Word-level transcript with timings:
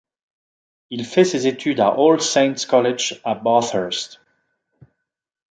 Il 0.89 1.05
fait 1.05 1.23
ses 1.25 1.45
études 1.45 1.79
à 1.79 1.93
All 1.95 2.19
Saints 2.19 2.65
College 2.67 3.21
à 3.23 3.35
Bathurst. 3.35 4.19